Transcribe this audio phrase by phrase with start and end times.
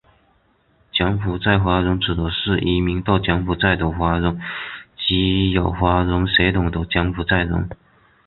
[0.91, 4.41] 柬埔寨华人指的是移民到柬埔寨的华人
[4.97, 7.69] 及混有华人血统的柬埔寨人。